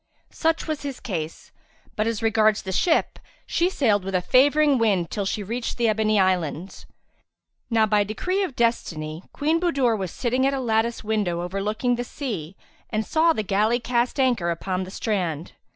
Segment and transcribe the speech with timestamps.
[0.31, 1.51] Such was his case;
[1.95, 5.87] but as regards the ship she sailed with a favouring wind till she reached the
[5.87, 6.87] Ebony Islands.
[7.69, 12.03] Now by decree of destiny, Queen Budur was sitting at a lattice window overlooking the
[12.03, 12.55] sea
[12.89, 15.51] and saw the galley cast anchor upon the strand.